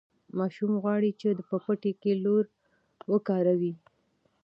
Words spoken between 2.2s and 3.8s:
لور وکاروي.